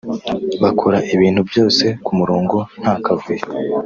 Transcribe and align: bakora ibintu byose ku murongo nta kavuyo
bakora 0.63 0.97
ibintu 1.13 1.41
byose 1.49 1.85
ku 2.05 2.11
murongo 2.19 2.57
nta 2.81 2.93
kavuyo 3.03 3.45